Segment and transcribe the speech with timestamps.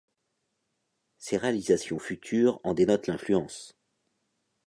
[1.19, 3.77] Ses réalisations futures en dénotent l'influence.